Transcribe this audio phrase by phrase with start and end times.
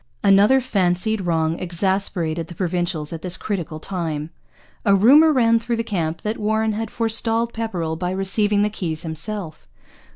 [0.23, 4.31] Another fancied wrong exasperated the Provincials at this critical time.
[4.83, 9.03] A rumour ran through the camp that Warren had forestalled Pepperrell by receiving the keys
[9.03, 9.67] himself.